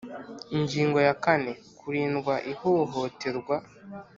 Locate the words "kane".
1.23-1.51